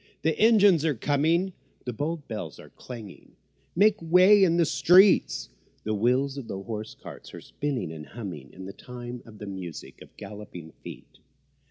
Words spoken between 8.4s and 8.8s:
In